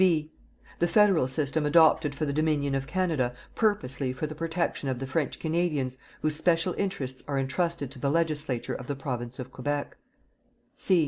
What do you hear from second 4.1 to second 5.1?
for the protection of the